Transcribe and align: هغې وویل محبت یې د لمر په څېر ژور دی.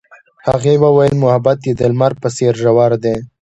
هغې 0.47 0.73
وویل 0.83 1.15
محبت 1.23 1.59
یې 1.67 1.73
د 1.79 1.81
لمر 1.91 2.13
په 2.21 2.27
څېر 2.35 2.53
ژور 2.61 2.91
دی. 3.03 3.15